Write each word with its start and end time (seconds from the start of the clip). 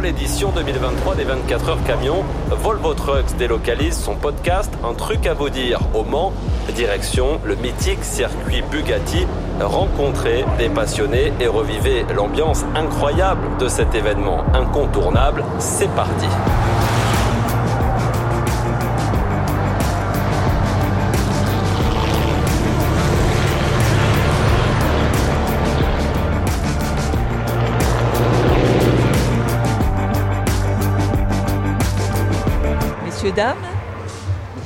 Pour 0.00 0.06
l'édition 0.06 0.50
2023 0.52 1.14
des 1.14 1.24
24 1.24 1.68
heures 1.68 1.84
camions, 1.84 2.24
Volvo 2.48 2.94
Trucks 2.94 3.36
délocalise 3.36 3.94
son 3.94 4.16
podcast 4.16 4.72
Un 4.82 4.94
truc 4.94 5.26
à 5.26 5.34
vous 5.34 5.50
dire 5.50 5.78
au 5.92 6.04
Mans. 6.04 6.32
Direction 6.74 7.38
le 7.44 7.54
mythique 7.54 8.02
circuit 8.02 8.62
Bugatti. 8.62 9.26
Rencontrez 9.60 10.46
des 10.56 10.70
passionnés 10.70 11.34
et 11.38 11.48
revivez 11.48 12.06
l'ambiance 12.16 12.64
incroyable 12.74 13.58
de 13.58 13.68
cet 13.68 13.94
événement 13.94 14.42
incontournable. 14.54 15.44
C'est 15.58 15.90
parti. 15.90 16.28
Messieurs, 33.30 33.44
dames, 33.44 33.56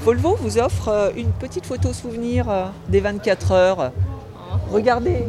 Volvo 0.04 0.36
vous 0.40 0.58
offre 0.58 0.88
euh, 0.88 1.10
une 1.16 1.30
petite 1.32 1.66
photo 1.66 1.92
souvenir 1.92 2.48
euh, 2.48 2.64
des 2.88 3.00
24 3.00 3.52
heures. 3.52 3.92
Regardez 4.70 5.24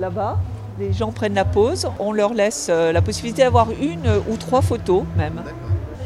là-bas, 0.00 0.38
les 0.80 0.92
gens 0.92 1.12
prennent 1.12 1.34
la 1.34 1.44
pause. 1.44 1.86
On 2.00 2.12
leur 2.12 2.34
laisse 2.34 2.66
euh, 2.70 2.90
la 2.92 3.00
possibilité 3.00 3.42
d'avoir 3.42 3.68
une 3.70 4.08
ou 4.28 4.36
trois 4.36 4.62
photos 4.62 5.04
même. 5.16 5.42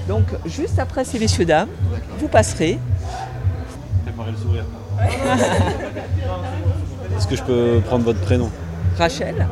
Donc 0.07 0.25
juste 0.45 0.79
après 0.79 1.05
ces 1.05 1.19
messieurs, 1.19 1.47
dames, 1.47 1.71
vous 2.19 2.29
passerez. 2.29 2.79
le 4.07 4.37
sourire. 4.37 4.65
Est-ce 7.17 7.27
que 7.27 7.37
je 7.37 7.43
peux 7.43 7.81
prendre 7.87 8.05
votre 8.05 8.21
prénom? 8.21 8.51
Rachel, 8.99 9.47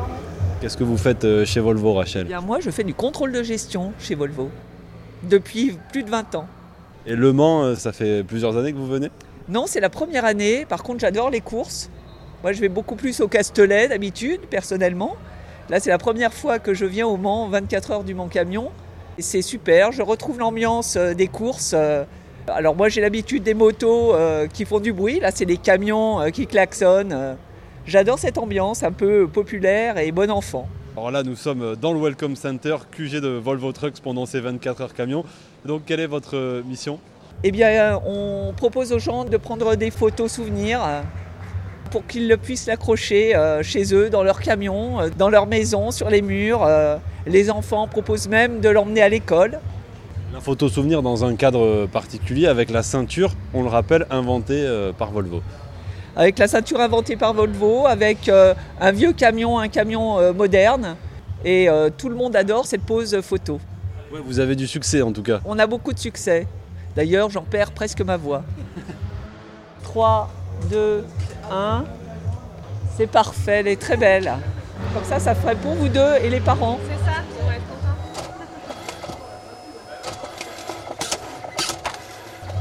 Qu'est-ce 0.61 0.77
que 0.77 0.85
vous 0.85 0.99
faites 0.99 1.45
chez 1.45 1.61
Volvo, 1.61 1.93
eh 1.95 1.99
Rachel? 1.99 2.27
Bien 2.27 2.43
moi 2.43 2.61
je 2.61 2.71
fais 2.71 2.85
du 2.85 2.95
contrôle 2.95 3.33
de 3.33 3.43
gestion 3.43 3.93
chez 3.99 4.15
Volvo 4.15 4.51
depuis 5.23 5.79
plus 5.91 6.03
de 6.03 6.11
20 6.11 6.35
ans. 6.35 6.47
Et 7.07 7.15
Le 7.15 7.33
Mans, 7.33 7.63
euh, 7.65 7.75
ça 7.75 7.93
fait 7.93 8.25
plusieurs 8.25 8.57
années 8.57 8.73
que 8.73 8.79
vous 8.79 8.87
venez? 8.87 9.11
Non, 9.49 9.65
c'est 9.67 9.81
la 9.81 9.91
première 9.91 10.25
année. 10.25 10.65
Par 10.65 10.83
contre, 10.83 11.01
j'adore 11.01 11.31
les 11.31 11.41
courses. 11.41 11.91
Moi, 12.43 12.53
je 12.53 12.61
vais 12.61 12.69
beaucoup 12.69 12.97
plus 12.97 13.21
au 13.21 13.29
Castellet 13.29 13.89
d'habitude, 13.89 14.41
personnellement. 14.51 15.17
Là, 15.69 15.81
c'est 15.81 15.91
la 15.91 15.99
première 15.99 16.33
fois 16.33 16.59
que 16.59 16.73
je 16.73 16.87
viens 16.87 17.07
au 17.07 17.17
Mans, 17.17 17.49
24 17.49 17.91
heures 17.91 18.05
du 18.05 18.15
Mans 18.15 18.29
Camion. 18.29 18.71
Et 19.19 19.23
c'est 19.23 19.43
super. 19.43 19.93
Je 19.93 20.03
retrouve 20.03 20.39
l'ambiance 20.39 20.97
euh, 20.97 21.13
des 21.15 21.29
courses. 21.29 21.73
euh. 21.75 22.05
Alors, 22.49 22.75
moi, 22.75 22.89
j'ai 22.89 23.01
l'habitude 23.01 23.43
des 23.43 23.55
motos 23.55 24.13
qui 24.53 24.67
font 24.67 24.79
du 24.79 24.93
bruit. 24.93 25.19
Là, 25.19 25.31
c'est 25.35 25.47
des 25.47 25.57
camions 25.57 26.31
qui 26.31 26.47
klaxonnent. 26.47 27.37
J'adore 27.87 28.19
cette 28.19 28.37
ambiance 28.37 28.83
un 28.83 28.93
peu 28.93 29.27
populaire 29.27 29.97
et 29.97 30.13
bon 30.13 30.31
enfant. 30.31 30.69
Alors 30.95 31.11
là, 31.11 31.23
nous 31.23 31.37
sommes 31.37 31.75
dans 31.81 31.95
le 31.95 32.01
Welcome 32.01 32.37
Center, 32.37 32.77
QG 32.91 33.21
de 33.23 33.29
Volvo 33.29 33.73
Trucks 33.73 33.99
pendant 34.03 34.27
ces 34.27 34.41
24 34.41 34.83
heures 34.83 34.93
camions. 34.93 35.25
Donc, 35.65 35.83
quelle 35.87 36.01
est 36.01 36.07
votre 36.07 36.37
euh, 36.37 36.63
mission? 36.63 36.99
Eh 37.43 37.51
bien, 37.51 38.01
on 38.07 38.53
propose 38.57 38.93
aux 38.93 38.99
gens 38.99 39.25
de 39.25 39.37
prendre 39.37 39.77
des 39.77 39.91
photos 39.91 40.33
souvenirs 40.33 40.81
euh, 40.85 41.01
pour 41.91 42.07
qu'ils 42.07 42.29
le 42.29 42.37
puissent 42.37 42.67
l'accrocher 42.67 43.35
euh, 43.35 43.63
chez 43.63 43.95
eux, 43.95 44.11
dans 44.11 44.23
leur 44.23 44.41
camion, 44.41 45.01
euh, 45.01 45.09
dans 45.17 45.31
leur 45.31 45.47
maison, 45.47 45.91
sur 45.91 46.11
les 46.11 46.23
murs. 46.23 46.63
Euh, 46.63 46.97
Les 47.27 47.51
enfants 47.51 47.89
proposent 47.89 48.29
même 48.29 48.61
de 48.61 48.69
l'emmener 48.69 49.01
à 49.01 49.09
l'école. 49.09 49.59
La 50.35 50.41
photo 50.41 50.69
souvenir 50.69 51.01
dans 51.01 51.25
un 51.25 51.37
cadre 51.37 51.87
particulier 51.87 52.47
avec 52.47 52.71
la 52.71 52.83
ceinture, 52.83 53.33
on 53.55 53.63
le 53.63 53.69
rappelle, 53.69 54.07
inventée 54.11 54.63
euh, 54.67 54.93
par 54.93 55.13
Volvo. 55.13 55.41
Avec 56.17 56.39
la 56.39 56.47
ceinture 56.47 56.81
inventée 56.81 57.17
par 57.17 57.33
Volvo, 57.33 57.87
avec 57.87 58.29
euh, 58.29 58.53
un 58.81 58.93
vieux 58.93 59.15
camion, 59.15 59.59
un 59.59 59.69
camion 59.69 60.19
euh, 60.19 60.35
moderne. 60.35 60.97
Et 61.45 61.69
euh, 61.69 61.89
tout 61.97 62.09
le 62.11 62.15
monde 62.15 62.37
adore 62.37 62.67
cette 62.67 62.83
pose 62.83 63.19
photo. 63.23 63.59
Ouais, 64.15 64.21
vous 64.25 64.39
avez 64.39 64.55
du 64.55 64.69
succès 64.69 65.03
en 65.03 65.11
tout 65.13 65.25
cas. 65.25 65.41
On 65.45 65.59
a 65.59 65.67
beaucoup 65.67 65.93
de 65.93 65.99
succès. 65.99 66.47
D'ailleurs, 66.95 67.31
j'en 67.31 67.43
perds 67.43 67.73
presque 67.73 68.01
ma 68.01 68.17
voix. 68.17 68.45
3, 69.83 70.31
2, 70.71 71.05
1. 71.51 71.85
C'est 72.97 73.09
parfait, 73.09 73.55
elle 73.59 73.67
est 73.67 73.81
très 73.81 73.97
belle. 73.97 74.33
Comme 74.95 75.03
ça, 75.03 75.19
ça 75.19 75.35
ferait 75.35 75.57
pour 75.57 75.75
vous 75.75 75.89
deux 75.89 76.15
et 76.23 76.31
les 76.31 76.39
parents. 76.39 76.79
C'est 76.89 77.05
ça, 77.05 77.23
va 77.45 77.55
être 77.57 77.63
content. 77.67 77.97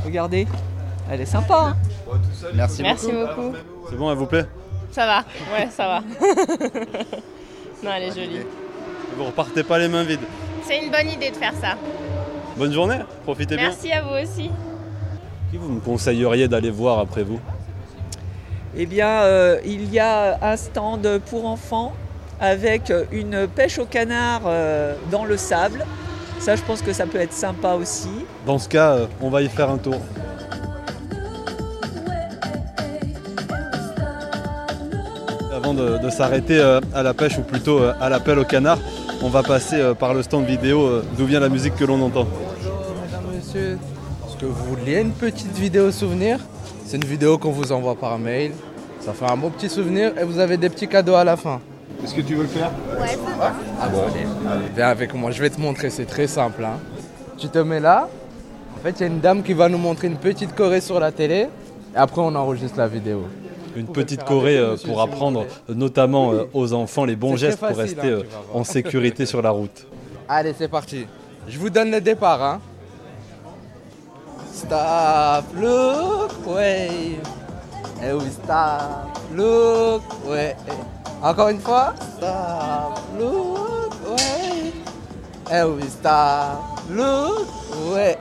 Regardez, 0.05 0.47
elle 1.11 1.21
est 1.21 1.27
sympa. 1.27 1.75
hein. 1.75 2.19
Merci, 2.55 2.81
Merci 2.81 3.11
beaucoup. 3.11 3.53
C'est 3.91 3.95
bon, 3.95 4.11
elle 4.11 4.17
vous 4.17 4.25
plaît 4.25 4.47
Ça 4.91 5.05
va, 5.05 5.19
ouais, 5.55 5.69
ça 5.69 5.85
va. 5.87 5.99
non, 7.83 7.91
elle 7.95 8.03
est 8.05 8.15
jolie. 8.15 8.39
Vous 9.15 9.25
repartez 9.25 9.61
pas 9.63 9.77
les 9.77 9.87
mains 9.87 10.03
vides. 10.03 10.19
C'est 10.65 10.79
une 10.83 10.91
bonne 10.91 11.09
idée 11.09 11.29
de 11.29 11.35
faire 11.35 11.53
ça. 11.59 11.75
Bonne 12.55 12.71
journée, 12.71 12.99
profitez 13.23 13.55
bien. 13.55 13.65
Merci 13.67 13.91
à 13.91 14.01
vous 14.01 14.15
aussi. 14.23 14.49
Qui 15.51 15.57
vous 15.57 15.69
me 15.69 15.79
conseilleriez 15.79 16.47
d'aller 16.47 16.69
voir 16.71 16.99
après 16.99 17.23
vous? 17.23 17.39
Eh 18.75 18.85
bien, 18.85 19.07
euh, 19.07 19.59
il 19.65 19.91
y 19.93 19.99
a 19.99 20.37
un 20.41 20.55
stand 20.55 21.19
pour 21.29 21.45
enfants 21.45 21.93
avec 22.39 22.91
une 23.11 23.47
pêche 23.47 23.77
au 23.77 23.85
canard 23.85 24.41
euh, 24.45 24.95
dans 25.11 25.25
le 25.25 25.37
sable. 25.37 25.85
Ça, 26.39 26.55
je 26.55 26.61
pense 26.63 26.81
que 26.81 26.93
ça 26.93 27.05
peut 27.05 27.19
être 27.19 27.33
sympa 27.33 27.73
aussi. 27.73 28.09
Dans 28.45 28.57
ce 28.57 28.67
cas, 28.67 28.93
euh, 28.93 29.05
on 29.21 29.29
va 29.29 29.41
y 29.41 29.49
faire 29.49 29.69
un 29.69 29.77
tour. 29.77 29.99
Avant 35.53 35.73
de, 35.73 35.97
de 35.97 36.09
s'arrêter 36.09 36.59
à 36.93 37.03
la 37.03 37.13
pêche 37.13 37.37
ou 37.37 37.41
plutôt 37.43 37.81
à 37.99 38.09
l'appel 38.09 38.39
au 38.39 38.43
canard, 38.43 38.79
on 39.23 39.29
va 39.29 39.41
passer 39.41 39.77
euh, 39.79 39.93
par 39.93 40.13
le 40.13 40.21
stand 40.21 40.45
vidéo 40.45 40.81
euh, 40.81 41.05
d'où 41.17 41.25
vient 41.25 41.39
la 41.39 41.49
musique 41.49 41.75
que 41.75 41.85
l'on 41.85 42.01
entend. 42.01 42.25
Bonjour 42.25 42.75
mesdames, 43.03 43.23
messieurs. 43.33 43.79
Est-ce 44.27 44.37
que 44.37 44.45
vous 44.45 44.65
vouliez 44.75 44.99
une 44.99 45.11
petite 45.13 45.55
vidéo 45.57 45.91
souvenir? 45.91 46.39
C'est 46.85 46.97
une 46.97 47.05
vidéo 47.05 47.37
qu'on 47.37 47.51
vous 47.51 47.71
envoie 47.71 47.95
par 47.95 48.19
mail. 48.19 48.51
Ça 48.99 49.13
fait 49.13 49.29
un 49.29 49.37
beau 49.37 49.49
petit 49.49 49.69
souvenir 49.69 50.11
et 50.19 50.25
vous 50.25 50.39
avez 50.39 50.57
des 50.57 50.69
petits 50.69 50.87
cadeaux 50.89 51.15
à 51.15 51.23
la 51.23 51.37
fin. 51.37 51.61
Est-ce 52.03 52.13
que 52.13 52.21
tu 52.21 52.35
veux 52.35 52.43
le 52.43 52.49
faire? 52.49 52.69
Ah 53.81 53.87
bon 53.87 54.01
allez. 54.01 54.27
Viens 54.75 54.89
avec 54.89 55.13
moi, 55.13 55.31
je 55.31 55.41
vais 55.41 55.49
te 55.49 55.59
montrer, 55.59 55.89
c'est 55.89 56.05
très 56.05 56.27
simple. 56.27 56.65
hein. 56.65 56.77
Tu 57.37 57.47
te 57.47 57.59
mets 57.59 57.79
là. 57.79 58.09
En 58.77 58.83
fait, 58.83 58.91
il 58.91 59.01
y 59.01 59.03
a 59.03 59.07
une 59.07 59.21
dame 59.21 59.41
qui 59.41 59.53
va 59.53 59.69
nous 59.69 59.77
montrer 59.77 60.07
une 60.07 60.17
petite 60.17 60.53
choré 60.53 60.81
sur 60.81 60.99
la 60.99 61.13
télé. 61.13 61.47
Et 61.95 61.97
après, 61.97 62.21
on 62.21 62.35
enregistre 62.35 62.77
la 62.77 62.87
vidéo. 62.87 63.23
Une 63.75 63.87
petite 63.87 64.21
avec 64.21 64.31
euh, 64.31 64.77
pour 64.85 65.01
apprendre 65.01 65.45
euh, 65.69 65.73
notamment 65.73 66.31
euh, 66.31 66.45
aux 66.53 66.73
enfants 66.73 67.05
les 67.05 67.15
bons 67.15 67.35
gestes 67.35 67.59
pour 67.59 67.75
rester 67.75 68.13
hein, 68.13 68.21
en 68.53 68.63
sécurité 68.63 69.25
sur 69.25 69.41
la 69.41 69.49
route. 69.49 69.87
Allez, 70.29 70.53
c'est 70.57 70.67
parti. 70.67 71.07
Je 71.47 71.57
vous 71.57 71.69
donne 71.69 71.91
le 71.91 71.99
départ. 71.99 72.41
Hein. 72.41 72.61
Stop, 74.53 75.45
look, 75.59 76.31
wave. 76.45 77.19
Eh 78.05 78.11
oui, 78.11 78.31
stop, 78.31 79.17
look, 79.33 80.01
ouais. 80.27 80.55
Encore 81.21 81.49
une 81.49 81.59
fois. 81.59 81.93
Stop, 82.17 82.99
look, 83.19 83.93
wave. 84.07 84.73
Eh 85.51 85.63
oui, 85.63 85.83
stop, 85.89 86.91
look, 86.91 87.47
ouais. 87.93 88.17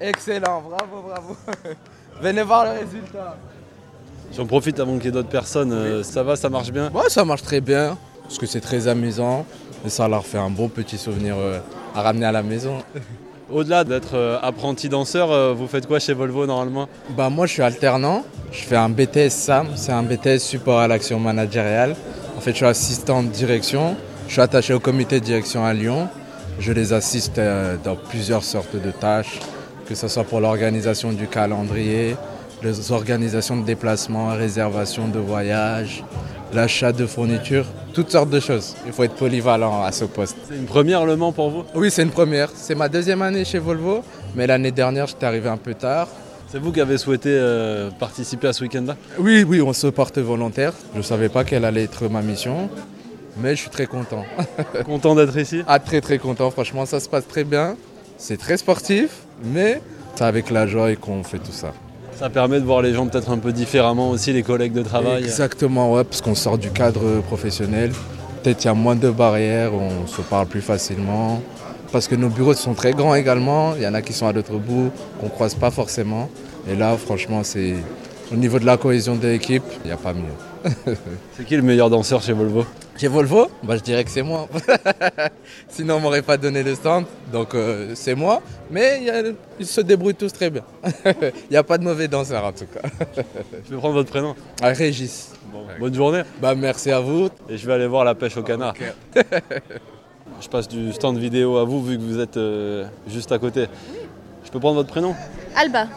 Excellent, 0.00 0.62
bravo, 0.62 1.02
bravo. 1.02 1.36
Venez 2.20 2.42
voir 2.42 2.64
le 2.64 2.70
résultat. 2.80 3.36
J'en 4.36 4.46
profite 4.46 4.78
avant 4.80 4.96
qu'il 4.96 5.06
y 5.06 5.08
ait 5.08 5.12
d'autres 5.12 5.28
personnes. 5.28 5.72
euh, 5.72 6.02
ça 6.02 6.22
va, 6.22 6.36
ça 6.36 6.48
marche 6.48 6.70
bien 6.70 6.90
Ouais, 6.92 7.08
ça 7.08 7.24
marche 7.24 7.42
très 7.42 7.60
bien. 7.60 7.96
Parce 8.22 8.38
que 8.38 8.46
c'est 8.46 8.60
très 8.60 8.88
amusant. 8.88 9.44
Et 9.84 9.88
ça 9.90 10.06
leur 10.08 10.24
fait 10.24 10.38
un 10.38 10.50
beau 10.50 10.68
petit 10.68 10.96
souvenir 10.96 11.36
euh, 11.38 11.58
à 11.94 12.02
ramener 12.02 12.26
à 12.26 12.32
la 12.32 12.42
maison. 12.42 12.78
Au-delà 13.50 13.84
d'être 13.84 14.14
euh, 14.14 14.38
apprenti 14.40 14.88
danseur, 14.88 15.30
euh, 15.30 15.52
vous 15.52 15.66
faites 15.66 15.86
quoi 15.86 15.98
chez 15.98 16.14
Volvo 16.14 16.46
normalement? 16.46 16.88
Bah 17.10 17.28
moi 17.28 17.44
je 17.46 17.52
suis 17.52 17.62
alternant, 17.62 18.24
je 18.50 18.62
fais 18.62 18.76
un 18.76 18.88
BTS 18.88 19.28
SAM, 19.30 19.66
c'est 19.74 19.92
un 19.92 20.02
BTS 20.04 20.38
support 20.38 20.78
à 20.78 20.88
l'action 20.88 21.18
managériale. 21.18 21.94
En 22.36 22.40
fait 22.40 22.52
je 22.52 22.56
suis 22.58 22.64
assistant 22.66 23.22
de 23.22 23.28
direction, 23.28 23.94
je 24.28 24.32
suis 24.32 24.40
attaché 24.40 24.72
au 24.72 24.80
comité 24.80 25.20
de 25.20 25.24
direction 25.24 25.66
à 25.66 25.74
Lyon. 25.74 26.08
Je 26.60 26.72
les 26.72 26.94
assiste 26.94 27.38
euh, 27.38 27.76
dans 27.84 27.96
plusieurs 27.96 28.44
sortes 28.44 28.76
de 28.76 28.90
tâches, 28.90 29.40
que 29.88 29.94
ce 29.94 30.08
soit 30.08 30.24
pour 30.24 30.40
l'organisation 30.40 31.12
du 31.12 31.26
calendrier, 31.26 32.16
les 32.62 32.92
organisations 32.92 33.56
de 33.56 33.64
déplacements, 33.64 34.28
réservation 34.34 35.08
de 35.08 35.18
voyages, 35.18 36.04
l'achat 36.52 36.92
de 36.92 37.06
fournitures, 37.06 37.66
toutes 37.92 38.10
sortes 38.10 38.30
de 38.30 38.40
choses. 38.40 38.74
Il 38.86 38.92
faut 38.92 39.02
être 39.04 39.14
polyvalent 39.14 39.82
à 39.82 39.90
ce 39.92 40.04
poste. 40.04 40.36
C'est 40.48 40.56
une 40.56 40.66
première 40.66 41.04
Le 41.04 41.16
Mans 41.16 41.32
pour 41.32 41.50
vous? 41.50 41.64
Oui 41.74 41.90
c'est 41.90 42.02
une 42.02 42.10
première, 42.10 42.50
c'est 42.54 42.74
ma 42.74 42.88
deuxième 42.88 43.22
année 43.22 43.44
chez 43.44 43.58
Volvo, 43.58 44.02
mais 44.34 44.46
l'année 44.46 44.70
dernière 44.70 45.06
j'étais 45.06 45.26
arrivé 45.26 45.48
un 45.48 45.56
peu 45.56 45.74
tard. 45.74 46.08
C'est 46.48 46.58
vous 46.58 46.70
qui 46.70 46.82
avez 46.82 46.98
souhaité 46.98 47.30
euh, 47.32 47.90
participer 47.90 48.48
à 48.48 48.52
ce 48.52 48.62
week-end-là? 48.62 48.94
Oui, 49.18 49.42
oui, 49.42 49.62
on 49.62 49.72
se 49.72 49.86
porte 49.86 50.18
volontaire. 50.18 50.74
Je 50.92 50.98
ne 50.98 51.02
savais 51.02 51.30
pas 51.30 51.44
quelle 51.44 51.64
allait 51.64 51.84
être 51.84 52.08
ma 52.10 52.20
mission, 52.20 52.68
mais 53.38 53.56
je 53.56 53.62
suis 53.62 53.70
très 53.70 53.86
content. 53.86 54.24
Content 54.84 55.14
d'être 55.14 55.36
ici? 55.38 55.62
Ah, 55.66 55.78
très 55.78 56.02
très 56.02 56.18
content, 56.18 56.50
franchement, 56.50 56.84
ça 56.84 57.00
se 57.00 57.08
passe 57.08 57.26
très 57.26 57.44
bien. 57.44 57.76
C'est 58.22 58.36
très 58.36 58.56
sportif, 58.56 59.24
mais 59.42 59.80
c'est 60.14 60.24
avec 60.24 60.50
la 60.50 60.68
joie 60.68 60.94
qu'on 60.94 61.24
fait 61.24 61.38
tout 61.38 61.50
ça. 61.50 61.72
Ça 62.14 62.30
permet 62.30 62.60
de 62.60 62.64
voir 62.64 62.80
les 62.80 62.94
gens 62.94 63.06
peut-être 63.08 63.30
un 63.30 63.38
peu 63.38 63.52
différemment 63.52 64.10
aussi, 64.10 64.32
les 64.32 64.44
collègues 64.44 64.72
de 64.72 64.82
travail. 64.82 65.24
Exactement, 65.24 65.92
ouais, 65.92 66.04
parce 66.04 66.20
qu'on 66.20 66.36
sort 66.36 66.56
du 66.56 66.70
cadre 66.70 67.20
professionnel 67.22 67.90
peut-être 68.42 68.64
il 68.64 68.66
y 68.66 68.70
a 68.70 68.74
moins 68.74 68.96
de 68.96 69.10
barrières, 69.10 69.72
on 69.74 70.06
se 70.06 70.20
parle 70.22 70.46
plus 70.46 70.60
facilement. 70.60 71.40
Parce 71.92 72.08
que 72.08 72.14
nos 72.14 72.28
bureaux 72.28 72.54
sont 72.54 72.74
très 72.74 72.92
grands 72.92 73.14
également, 73.14 73.74
il 73.76 73.82
y 73.82 73.86
en 73.86 73.94
a 73.94 74.00
qui 74.00 74.12
sont 74.12 74.26
à 74.26 74.32
l'autre 74.32 74.56
bout, 74.56 74.90
qu'on 75.20 75.26
ne 75.26 75.30
croise 75.30 75.54
pas 75.54 75.70
forcément. 75.70 76.30
Et 76.68 76.74
là, 76.74 76.96
franchement, 76.96 77.42
c'est 77.44 77.74
au 78.32 78.36
niveau 78.36 78.58
de 78.58 78.64
la 78.64 78.76
cohésion 78.76 79.14
de 79.14 79.28
l'équipe, 79.28 79.64
il 79.84 79.88
n'y 79.88 79.92
a 79.92 79.96
pas 79.96 80.14
mieux. 80.14 80.94
c'est 81.36 81.44
qui 81.44 81.56
le 81.56 81.62
meilleur 81.62 81.90
danseur 81.90 82.22
chez 82.22 82.32
Volvo? 82.32 82.64
Chez 83.02 83.08
Volvo 83.08 83.48
bah, 83.64 83.76
Je 83.76 83.82
dirais 83.82 84.04
que 84.04 84.10
c'est 84.10 84.22
moi. 84.22 84.48
Sinon, 85.68 85.96
on 85.96 85.98
m'aurait 85.98 86.22
pas 86.22 86.36
donné 86.36 86.62
le 86.62 86.76
stand. 86.76 87.04
Donc, 87.32 87.52
euh, 87.52 87.96
c'est 87.96 88.14
moi. 88.14 88.40
Mais 88.70 89.02
ils 89.58 89.66
se 89.66 89.80
débrouillent 89.80 90.14
tous 90.14 90.32
très 90.32 90.50
bien. 90.50 90.62
Il 91.04 91.50
n'y 91.50 91.56
a 91.56 91.64
pas 91.64 91.78
de 91.78 91.82
mauvais 91.82 92.06
danseurs 92.06 92.44
en 92.44 92.52
tout 92.52 92.66
cas. 92.66 92.88
je 93.64 93.74
vais 93.74 93.76
prendre 93.76 93.94
votre 93.94 94.08
prénom 94.08 94.36
ah, 94.62 94.68
Régis. 94.68 95.32
bonne 95.80 95.92
journée. 95.92 96.22
Bah, 96.40 96.54
merci 96.54 96.92
à 96.92 97.00
vous. 97.00 97.28
Et 97.48 97.56
je 97.56 97.66
vais 97.66 97.72
aller 97.72 97.88
voir 97.88 98.04
la 98.04 98.14
pêche 98.14 98.36
au 98.36 98.44
canard. 98.44 98.74
je 100.40 100.48
passe 100.48 100.68
du 100.68 100.92
stand 100.92 101.18
vidéo 101.18 101.56
à 101.56 101.64
vous 101.64 101.82
vu 101.82 101.98
que 101.98 102.02
vous 102.04 102.20
êtes 102.20 102.36
euh, 102.36 102.86
juste 103.08 103.32
à 103.32 103.40
côté. 103.40 103.66
Je 104.44 104.50
peux 104.52 104.60
prendre 104.60 104.76
votre 104.76 104.90
prénom? 104.90 105.16
Alba. 105.56 105.88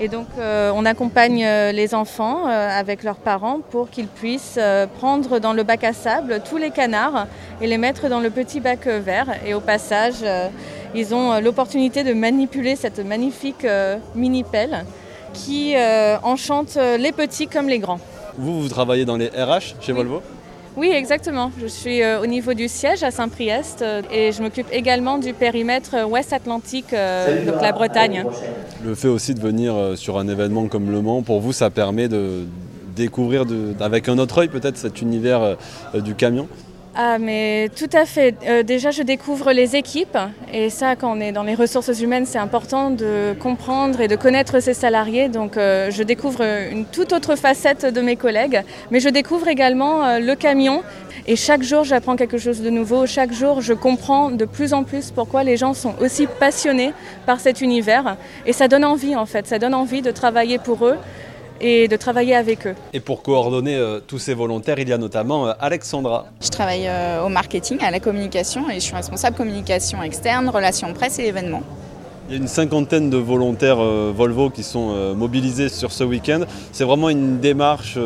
Et 0.00 0.08
donc 0.08 0.26
euh, 0.38 0.72
on 0.74 0.84
accompagne 0.84 1.44
euh, 1.44 1.70
les 1.70 1.94
enfants 1.94 2.48
euh, 2.48 2.68
avec 2.68 3.04
leurs 3.04 3.16
parents 3.16 3.60
pour 3.70 3.90
qu'ils 3.90 4.08
puissent 4.08 4.58
prendre 4.98 5.38
dans 5.38 5.52
le 5.52 5.62
bac 5.62 5.84
à 5.84 5.92
sable 5.92 6.40
tous 6.48 6.56
les 6.56 6.70
canards 6.70 7.26
et 7.60 7.66
les 7.66 7.78
mettre 7.78 8.08
dans 8.08 8.20
le 8.20 8.30
petit 8.30 8.60
bac 8.60 8.86
vert. 8.86 9.28
Et 9.46 9.54
au 9.54 9.60
passage, 9.60 10.24
ils 10.94 11.14
ont 11.14 11.40
l'opportunité 11.40 12.02
de 12.02 12.12
manipuler 12.12 12.76
cette 12.76 12.98
magnifique 12.98 13.66
mini-pelle 14.14 14.84
qui 15.32 15.74
enchante 16.22 16.76
les 16.76 17.12
petits 17.12 17.46
comme 17.46 17.68
les 17.68 17.78
grands. 17.78 18.00
Vous, 18.36 18.62
vous 18.62 18.68
travaillez 18.68 19.04
dans 19.04 19.16
les 19.16 19.28
RH 19.28 19.76
chez 19.80 19.92
Volvo? 19.92 20.22
Oui, 20.76 20.90
exactement. 20.92 21.52
Je 21.60 21.66
suis 21.66 22.02
euh, 22.02 22.20
au 22.20 22.26
niveau 22.26 22.52
du 22.52 22.66
siège 22.68 23.04
à 23.04 23.12
Saint-Priest 23.12 23.82
euh, 23.82 24.02
et 24.10 24.32
je 24.32 24.42
m'occupe 24.42 24.66
également 24.72 25.18
du 25.18 25.32
périmètre 25.32 26.04
Ouest 26.08 26.32
Atlantique, 26.32 26.92
euh, 26.92 27.46
donc 27.46 27.62
la 27.62 27.72
Bretagne. 27.72 28.24
Le 28.84 28.94
fait 28.94 29.08
aussi 29.08 29.34
de 29.34 29.40
venir 29.40 29.74
sur 29.94 30.18
un 30.18 30.26
événement 30.26 30.66
comme 30.66 30.90
Le 30.90 31.00
Mans, 31.00 31.22
pour 31.22 31.40
vous, 31.40 31.52
ça 31.52 31.70
permet 31.70 32.08
de 32.08 32.44
découvrir 32.96 33.44
avec 33.80 34.08
un 34.08 34.18
autre 34.18 34.38
œil 34.38 34.48
peut-être 34.48 34.76
cet 34.76 35.00
univers 35.00 35.56
du 35.94 36.14
camion? 36.14 36.48
Ah 36.96 37.18
mais 37.18 37.70
tout 37.74 37.90
à 37.92 38.04
fait. 38.04 38.36
Euh, 38.46 38.62
déjà 38.62 38.92
je 38.92 39.02
découvre 39.02 39.50
les 39.50 39.74
équipes 39.74 40.16
et 40.52 40.70
ça 40.70 40.94
quand 40.94 41.16
on 41.16 41.20
est 41.20 41.32
dans 41.32 41.42
les 41.42 41.56
ressources 41.56 42.00
humaines 42.00 42.24
c'est 42.24 42.38
important 42.38 42.90
de 42.90 43.34
comprendre 43.40 44.00
et 44.00 44.06
de 44.06 44.14
connaître 44.14 44.60
ses 44.60 44.74
salariés. 44.74 45.28
Donc 45.28 45.56
euh, 45.56 45.90
je 45.90 46.04
découvre 46.04 46.42
une 46.42 46.84
toute 46.84 47.12
autre 47.12 47.34
facette 47.34 47.84
de 47.84 48.00
mes 48.00 48.14
collègues. 48.14 48.62
Mais 48.92 49.00
je 49.00 49.08
découvre 49.08 49.48
également 49.48 50.04
euh, 50.04 50.18
le 50.20 50.36
camion 50.36 50.84
et 51.26 51.34
chaque 51.34 51.64
jour 51.64 51.82
j'apprends 51.82 52.14
quelque 52.14 52.38
chose 52.38 52.62
de 52.62 52.70
nouveau. 52.70 53.06
Chaque 53.06 53.32
jour 53.32 53.60
je 53.60 53.72
comprends 53.72 54.30
de 54.30 54.44
plus 54.44 54.72
en 54.72 54.84
plus 54.84 55.10
pourquoi 55.10 55.42
les 55.42 55.56
gens 55.56 55.74
sont 55.74 55.96
aussi 56.00 56.28
passionnés 56.28 56.92
par 57.26 57.40
cet 57.40 57.60
univers. 57.60 58.16
Et 58.46 58.52
ça 58.52 58.68
donne 58.68 58.84
envie 58.84 59.16
en 59.16 59.26
fait, 59.26 59.48
ça 59.48 59.58
donne 59.58 59.74
envie 59.74 60.00
de 60.00 60.12
travailler 60.12 60.58
pour 60.58 60.86
eux 60.86 60.98
et 61.64 61.88
de 61.88 61.96
travailler 61.96 62.34
avec 62.36 62.66
eux. 62.66 62.74
Et 62.92 63.00
pour 63.00 63.22
coordonner 63.22 63.76
euh, 63.76 63.98
tous 64.06 64.18
ces 64.18 64.34
volontaires, 64.34 64.78
il 64.78 64.88
y 64.88 64.92
a 64.92 64.98
notamment 64.98 65.48
euh, 65.48 65.52
Alexandra. 65.58 66.26
Je 66.42 66.50
travaille 66.50 66.86
euh, 66.86 67.24
au 67.24 67.30
marketing, 67.30 67.78
à 67.82 67.90
la 67.90 68.00
communication 68.00 68.68
et 68.68 68.74
je 68.74 68.80
suis 68.80 68.94
responsable 68.94 69.34
communication 69.34 70.02
externe, 70.02 70.50
relations 70.50 70.92
presse 70.92 71.18
et 71.18 71.24
événements. 71.24 71.62
Il 72.28 72.34
y 72.34 72.38
a 72.38 72.40
une 72.40 72.48
cinquantaine 72.48 73.10
de 73.10 73.18
volontaires 73.18 73.76
Volvo 73.76 74.48
qui 74.48 74.62
sont 74.62 75.14
mobilisés 75.14 75.68
sur 75.68 75.92
ce 75.92 76.04
week-end. 76.04 76.40
C'est 76.72 76.84
vraiment 76.84 77.10
une 77.10 77.38
démarche 77.38 77.98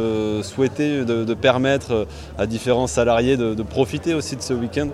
souhaitée 0.42 1.04
de, 1.04 1.34
permettre 1.34 2.08
à 2.36 2.46
différents 2.46 2.88
salariés 2.88 3.36
de, 3.36 3.54
de 3.54 3.62
profiter 3.62 4.14
aussi 4.14 4.34
de 4.34 4.42
ce 4.42 4.54
week-end 4.54 4.88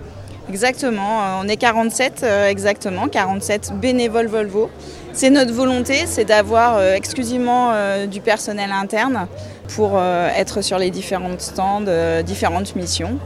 Exactement, 0.47 1.39
on 1.41 1.47
est 1.47 1.57
47 1.57 2.23
exactement, 2.47 3.07
47 3.07 3.73
bénévoles 3.79 4.27
Volvo 4.27 4.69
c'est 5.15 5.29
notre 5.29 5.53
volonté, 5.53 6.07
c'est 6.07 6.25
d'avoir 6.25 6.75
euh, 6.75 6.93
exclusivement 6.93 7.71
euh, 7.71 8.05
du 8.05 8.19
personnel 8.19 8.73
interne 8.73 9.27
pour 9.73 9.91
euh, 9.93 10.27
être 10.35 10.61
sur 10.61 10.77
les 10.77 10.91
différentes 10.91 11.39
stands, 11.39 11.85
différentes 12.25 12.75
missions. 12.75 13.17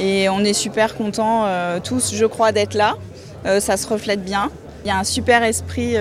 Et 0.00 0.28
on 0.28 0.44
est 0.44 0.52
super 0.52 0.94
contents 0.94 1.44
tous, 1.82 2.14
je 2.14 2.24
crois, 2.26 2.52
d'être 2.52 2.74
là. 2.74 2.94
ça 3.58 3.76
se 3.76 3.86
reflète 3.88 4.24
bien. 4.24 4.50
Il 4.84 4.88
y 4.88 4.90
a 4.90 4.98
un 4.98 5.04
super 5.04 5.42
esprit 5.42 5.96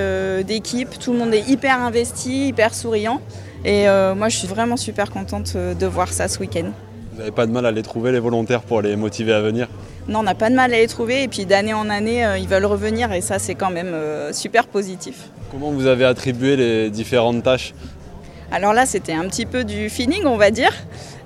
d'équipe, 0.45 0.97
tout 0.97 1.11
le 1.11 1.19
monde 1.19 1.33
est 1.33 1.49
hyper 1.49 1.81
investi, 1.81 2.47
hyper 2.47 2.73
souriant. 2.73 3.19
Et 3.65 3.85
moi, 4.15 4.29
je 4.29 4.37
suis 4.37 4.47
vraiment 4.47 4.77
super 4.77 5.11
contente 5.11 5.57
de 5.57 5.85
voir 5.85 6.13
ça 6.13 6.29
ce 6.29 6.39
week-end. 6.39 6.71
Vous 7.11 7.17
n'avez 7.19 7.31
pas 7.31 7.45
de 7.45 7.51
mal 7.51 7.65
à 7.65 7.71
les 7.71 7.83
trouver, 7.83 8.13
les 8.13 8.19
volontaires, 8.19 8.61
pour 8.61 8.81
les 8.81 8.95
motiver 8.95 9.33
à 9.33 9.41
venir? 9.41 9.67
Non, 10.07 10.19
on 10.19 10.23
n'a 10.23 10.35
pas 10.35 10.49
de 10.49 10.55
mal 10.55 10.73
à 10.73 10.77
les 10.77 10.87
trouver 10.87 11.23
et 11.23 11.27
puis 11.27 11.45
d'année 11.45 11.73
en 11.73 11.89
année, 11.89 12.25
euh, 12.25 12.37
ils 12.37 12.47
veulent 12.47 12.65
revenir 12.65 13.11
et 13.11 13.21
ça, 13.21 13.39
c'est 13.39 13.55
quand 13.55 13.69
même 13.69 13.93
euh, 13.93 14.33
super 14.33 14.67
positif. 14.67 15.29
Comment 15.51 15.71
vous 15.71 15.85
avez 15.85 16.05
attribué 16.05 16.55
les 16.55 16.89
différentes 16.89 17.43
tâches? 17.43 17.73
Alors 18.51 18.73
là, 18.73 18.85
c'était 18.85 19.13
un 19.13 19.27
petit 19.27 19.45
peu 19.45 19.63
du 19.63 19.89
feeling, 19.89 20.25
on 20.25 20.37
va 20.37 20.51
dire. 20.51 20.73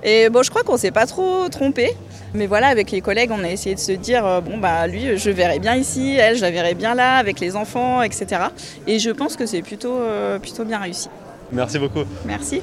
Et 0.04 0.28
bon, 0.28 0.42
je 0.42 0.50
crois 0.50 0.62
qu'on 0.62 0.76
s'est 0.76 0.90
pas 0.90 1.06
trop 1.06 1.48
trompé. 1.48 1.90
Mais 2.34 2.46
voilà, 2.46 2.66
avec 2.68 2.90
les 2.90 3.00
collègues, 3.00 3.30
on 3.32 3.42
a 3.42 3.48
essayé 3.48 3.74
de 3.74 3.80
se 3.80 3.92
dire 3.92 4.26
euh, 4.26 4.40
bon, 4.40 4.58
bah 4.58 4.86
lui, 4.86 5.16
je 5.16 5.30
verrai 5.30 5.58
bien 5.58 5.74
ici, 5.74 6.16
elle, 6.18 6.36
je 6.36 6.42
la 6.42 6.50
verrai 6.50 6.74
bien 6.74 6.94
là, 6.94 7.16
avec 7.16 7.40
les 7.40 7.56
enfants, 7.56 8.02
etc. 8.02 8.42
Et 8.86 8.98
je 8.98 9.10
pense 9.10 9.36
que 9.36 9.46
c'est 9.46 9.62
plutôt, 9.62 10.00
plutôt 10.42 10.64
bien 10.64 10.78
réussi. 10.78 11.08
Merci 11.50 11.78
beaucoup. 11.78 12.04
Merci 12.26 12.60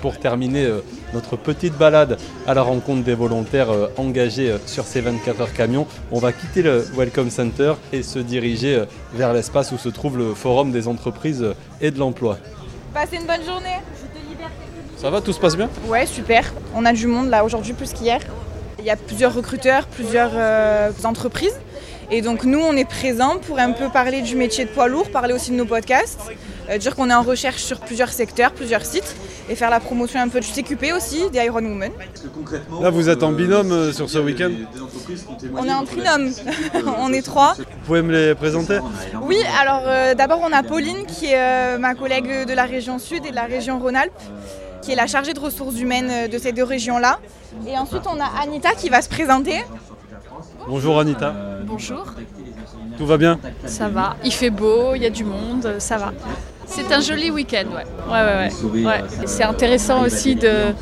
pour 0.00 0.18
terminer 0.18 0.64
euh, 0.64 0.80
notre 1.12 1.36
petite 1.36 1.76
balade 1.76 2.18
à 2.46 2.54
la 2.54 2.62
rencontre 2.62 3.02
des 3.02 3.14
volontaires 3.14 3.70
euh, 3.70 3.88
engagés 3.96 4.50
euh, 4.50 4.58
sur 4.66 4.84
ces 4.84 5.00
24 5.00 5.40
heures 5.40 5.52
camions, 5.52 5.86
on 6.10 6.18
va 6.18 6.32
quitter 6.32 6.62
le 6.62 6.86
Welcome 6.96 7.30
Center 7.30 7.74
et 7.92 8.02
se 8.02 8.18
diriger 8.18 8.84
vers 9.12 9.32
l'espace 9.32 9.72
où 9.72 9.78
se 9.78 9.88
trouve 9.88 10.18
le 10.18 10.34
Forum 10.34 10.70
des 10.70 10.88
entreprises 10.88 11.44
et 11.80 11.90
de 11.90 11.98
l'emploi. 11.98 12.38
Passez 12.92 13.16
une 13.16 13.26
bonne 13.26 13.44
journée. 13.44 13.76
Ça 14.96 15.10
va, 15.10 15.20
tout 15.20 15.32
se 15.32 15.40
passe 15.40 15.56
bien? 15.56 15.68
Ouais, 15.86 16.06
super. 16.06 16.54
On 16.74 16.84
a 16.86 16.92
du 16.92 17.06
monde 17.06 17.28
là 17.28 17.44
aujourd'hui 17.44 17.74
plus 17.74 17.92
qu'hier. 17.92 18.20
Il 18.78 18.84
y 18.84 18.90
a 18.90 18.96
plusieurs 18.96 19.34
recruteurs, 19.34 19.86
plusieurs 19.86 20.32
entreprises. 21.04 21.58
Et 22.10 22.22
donc 22.22 22.44
nous, 22.44 22.60
on 22.60 22.76
est 22.76 22.84
présents 22.84 23.38
pour 23.38 23.58
un 23.58 23.72
peu 23.72 23.88
parler 23.88 24.22
du 24.22 24.36
métier 24.36 24.64
de 24.64 24.70
poids 24.70 24.88
lourd, 24.88 25.10
parler 25.10 25.34
aussi 25.34 25.50
de 25.50 25.56
nos 25.56 25.64
podcasts, 25.64 26.20
euh, 26.70 26.78
dire 26.78 26.94
qu'on 26.96 27.10
est 27.10 27.14
en 27.14 27.22
recherche 27.22 27.62
sur 27.62 27.80
plusieurs 27.80 28.08
secteurs, 28.08 28.52
plusieurs 28.52 28.84
sites, 28.84 29.14
et 29.48 29.54
faire 29.54 29.70
la 29.70 29.80
promotion 29.80 30.20
un 30.20 30.28
peu 30.28 30.40
du 30.40 30.48
CQP 30.48 30.92
aussi, 30.96 31.30
des 31.30 31.40
Iron 31.40 31.56
Women. 31.64 31.92
Là, 32.80 32.90
vous 32.90 33.08
êtes 33.08 33.22
en 33.22 33.32
binôme 33.32 33.72
euh, 33.72 33.92
sur 33.92 34.08
ce 34.08 34.18
week-end 34.18 34.50
On 35.56 35.64
est 35.64 35.72
en 35.72 35.84
trinôme, 35.84 36.30
on 36.98 37.12
est 37.12 37.22
trois. 37.22 37.54
Vous 37.54 37.64
pouvez 37.86 38.02
me 38.02 38.12
les 38.12 38.34
présenter 38.34 38.78
Oui, 39.22 39.36
alors 39.60 39.82
euh, 39.86 40.14
d'abord 40.14 40.40
on 40.42 40.52
a 40.52 40.62
Pauline 40.62 41.04
qui 41.06 41.26
est 41.26 41.78
ma 41.78 41.94
collègue 41.94 42.46
de 42.46 42.54
la 42.54 42.64
région 42.64 42.98
Sud 42.98 43.26
et 43.26 43.30
de 43.30 43.34
la 43.34 43.44
région 43.44 43.78
Rhône-Alpes 43.78 44.12
qui 44.80 44.92
est 44.92 44.96
la 44.96 45.06
chargée 45.06 45.32
de 45.32 45.40
ressources 45.40 45.78
humaines 45.80 46.28
de 46.28 46.38
ces 46.38 46.52
deux 46.52 46.62
régions-là. 46.62 47.18
Et 47.66 47.76
ensuite, 47.78 48.02
on 48.06 48.20
a 48.20 48.42
Anita 48.42 48.74
qui 48.74 48.90
va 48.90 49.00
se 49.00 49.08
présenter. 49.08 49.64
Bonjour 50.68 51.00
Anita. 51.00 51.34
Bonjour. 51.64 52.04
Tout 52.98 53.06
va 53.06 53.16
bien 53.16 53.38
Ça 53.66 53.88
va. 53.88 54.16
Il 54.24 54.32
fait 54.32 54.50
beau, 54.50 54.94
il 54.94 55.02
y 55.02 55.06
a 55.06 55.10
du 55.10 55.24
monde, 55.24 55.76
ça 55.78 55.96
va. 55.96 56.12
C'est 56.66 56.92
un 56.92 57.00
joli 57.00 57.30
week-end, 57.30 57.66
ouais. 57.74 57.84
Ouais, 58.10 58.82
ouais, 58.82 58.84
ouais. 58.84 59.04
C'est 59.26 59.44
intéressant 59.44 60.02
aussi 60.04 60.34
de, 60.34 60.72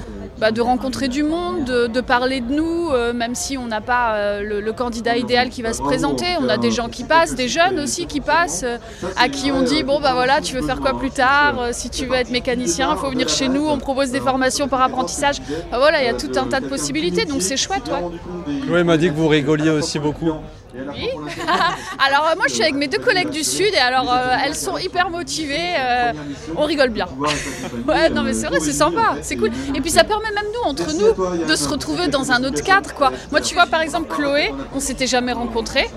bah, 0.43 0.51
de 0.51 0.61
rencontrer 0.61 1.07
du 1.07 1.23
monde, 1.23 1.67
de, 1.67 2.01
parler 2.01 2.41
de 2.41 2.53
nous, 2.53 2.91
euh, 2.91 3.13
même 3.13 3.37
si 3.37 3.57
on 3.57 3.69
n'a 3.69 3.81
pas 3.81 4.15
euh, 4.17 4.61
le, 4.61 4.73
candidat 4.73 5.17
idéal 5.17 5.51
qui 5.51 5.63
va 5.63 5.73
se 5.73 5.81
présenter. 5.81 6.27
On 6.41 6.49
a 6.49 6.57
des 6.57 6.73
gens 6.73 6.89
qui 6.89 7.05
passent, 7.05 7.37
des 7.37 7.47
jeunes 7.47 7.79
aussi 7.79 8.07
qui 8.07 8.21
passent, 8.21 8.65
euh, 8.65 8.79
à 9.17 9.29
qui 9.29 9.53
on 9.53 9.63
dit 9.63 9.85
bon 9.85 10.01
bah 10.01 10.15
voilà, 10.15 10.41
tu 10.41 10.57
veux 10.57 10.63
faire 10.63 10.81
quoi 10.81 10.99
plus 10.99 11.13
tard 11.13 11.69
Si 11.71 11.91
tu 11.91 12.07
veux 12.07 12.17
être 12.17 12.31
mécanicien, 12.31 12.91
il 12.91 12.99
faut 12.99 13.11
venir 13.11 13.29
chez 13.29 13.49
nous. 13.49 13.69
On 13.69 13.79
propose 13.79 14.11
des 14.11 14.19
formations 14.19 14.67
par 14.67 14.83
apprentissage. 14.83 15.37
Bah, 15.71 15.79
voilà, 15.79 16.03
il 16.03 16.07
y 16.07 16.11
a 16.11 16.15
tout 16.15 16.33
un 16.35 16.47
tas 16.49 16.59
de 16.59 16.67
possibilités, 16.67 17.25
donc 17.25 17.41
c'est 17.41 17.57
chouette, 17.57 17.89
ouais. 17.89 18.59
Chloé 18.67 18.83
m'a 18.83 18.97
dit 18.97 19.11
que 19.11 19.15
vous 19.15 19.29
rigoliez 19.29 19.71
aussi 19.71 20.01
beaucoup. 20.01 20.33
Oui. 20.75 21.09
alors 21.99 22.29
euh, 22.29 22.37
moi 22.37 22.47
je 22.49 22.55
suis 22.55 22.63
avec 22.63 22.75
mes 22.75 22.89
deux 22.89 22.99
collègues 22.99 23.31
du 23.31 23.45
Sud 23.45 23.75
et 23.75 23.79
alors 23.79 24.11
euh, 24.13 24.37
elles 24.45 24.55
sont 24.55 24.79
hyper 24.79 25.11
motivées, 25.11 25.75
euh, 25.79 26.13
on 26.57 26.65
rigole 26.65 26.91
bien. 26.91 27.07
ouais 27.89 28.09
non 28.09 28.23
mais 28.23 28.33
c'est 28.33 28.47
vrai 28.47 28.61
c'est 28.61 28.73
sympa, 28.73 29.17
c'est 29.23 29.37
cool. 29.37 29.51
Et 29.75 29.81
puis 29.81 29.91
ça 29.91 30.05
permet 30.05 30.31
même 30.35 30.51
nous 30.55 30.71
entre 30.71 30.93
nous 30.95 31.47
de 31.47 31.57
se 31.57 31.69
retrouver 31.69 32.09
dans 32.09 32.33
un 32.33 32.43
autre 32.45 32.63
cadre 32.63 32.95
quoi. 32.95 33.13
Moi 33.31 33.41
tu 33.41 33.55
vois 33.55 33.67
par 33.67 33.83
exemple 33.83 34.15
Chloé, 34.15 34.53
on 34.75 34.81
s'était 34.81 35.07
jamais 35.07 35.33
rencontrés. 35.33 35.89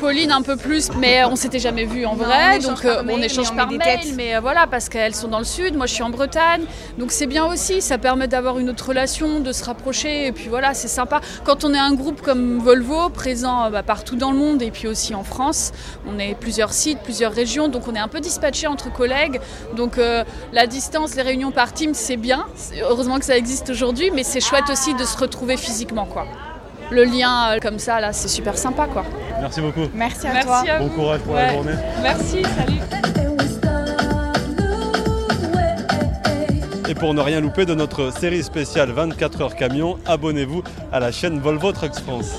Pauline 0.00 0.32
un 0.32 0.40
peu 0.40 0.56
plus, 0.56 0.90
mais 0.96 1.24
on 1.24 1.36
s'était 1.36 1.58
jamais 1.58 1.84
vu 1.84 2.06
en 2.06 2.14
vrai, 2.14 2.58
donc 2.58 2.84
euh, 2.86 3.02
on 3.06 3.18
échange 3.18 3.54
par 3.54 3.70
mail, 3.70 4.00
mais 4.16 4.34
euh, 4.34 4.40
voilà, 4.40 4.66
parce 4.66 4.88
qu'elles 4.88 5.14
sont 5.14 5.28
dans 5.28 5.38
le 5.38 5.44
sud, 5.44 5.76
moi 5.76 5.84
je 5.84 5.92
suis 5.92 6.02
en 6.02 6.08
Bretagne, 6.08 6.62
donc 6.96 7.12
c'est 7.12 7.26
bien 7.26 7.44
aussi, 7.44 7.82
ça 7.82 7.98
permet 7.98 8.26
d'avoir 8.26 8.58
une 8.58 8.70
autre 8.70 8.88
relation, 8.88 9.40
de 9.40 9.52
se 9.52 9.62
rapprocher, 9.62 10.26
et 10.26 10.32
puis 10.32 10.48
voilà, 10.48 10.72
c'est 10.72 10.88
sympa. 10.88 11.20
Quand 11.44 11.64
on 11.64 11.74
est 11.74 11.78
un 11.78 11.92
groupe 11.92 12.22
comme 12.22 12.58
Volvo, 12.60 13.10
présent 13.10 13.66
euh, 13.66 13.70
bah, 13.70 13.82
partout 13.82 14.16
dans 14.16 14.32
le 14.32 14.38
monde 14.38 14.62
et 14.62 14.70
puis 14.70 14.88
aussi 14.88 15.14
en 15.14 15.22
France, 15.22 15.72
on 16.08 16.18
est 16.18 16.34
plusieurs 16.34 16.72
sites, 16.72 17.00
plusieurs 17.00 17.32
régions, 17.32 17.68
donc 17.68 17.86
on 17.86 17.94
est 17.94 17.98
un 18.00 18.08
peu 18.08 18.20
dispatché 18.20 18.66
entre 18.66 18.90
collègues, 18.90 19.38
donc 19.76 20.00
la 20.52 20.66
distance, 20.66 21.14
les 21.14 21.22
réunions 21.22 21.50
par 21.50 21.74
team, 21.74 21.92
c'est 21.92 22.16
bien, 22.16 22.46
heureusement 22.82 23.18
que 23.18 23.26
ça 23.26 23.36
existe 23.36 23.68
aujourd'hui, 23.68 24.10
mais 24.14 24.22
c'est 24.22 24.40
chouette 24.40 24.70
aussi 24.70 24.94
de 24.94 25.04
se 25.04 25.18
retrouver 25.18 25.58
physiquement, 25.58 26.06
quoi. 26.06 26.26
Le 26.90 27.04
lien 27.04 27.56
comme 27.62 27.78
ça, 27.78 28.00
là, 28.00 28.12
c'est 28.12 28.28
super 28.28 28.56
sympa, 28.58 28.86
quoi. 28.86 29.04
Merci 29.40 29.60
beaucoup. 29.60 29.88
Merci 29.94 30.26
à 30.26 30.32
Merci 30.32 30.46
toi. 30.46 30.62
à 30.68 30.78
Bon 30.78 30.88
courage 30.88 31.20
pour 31.20 31.34
la 31.34 31.52
journée. 31.52 31.72
Merci, 32.02 32.42
salut. 32.42 32.80
Et 36.88 36.94
pour 36.94 37.14
ne 37.14 37.20
rien 37.20 37.40
louper 37.40 37.66
de 37.66 37.74
notre 37.74 38.12
série 38.12 38.42
spéciale 38.42 38.90
24 38.90 39.42
heures 39.42 39.54
camion, 39.54 39.96
abonnez-vous 40.06 40.64
à 40.92 40.98
la 40.98 41.12
chaîne 41.12 41.38
Volvo 41.38 41.70
Trucks 41.70 42.00
France. 42.00 42.32